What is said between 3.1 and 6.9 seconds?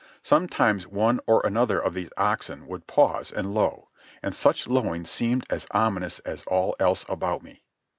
and low, and such lowing seemed as ominous as all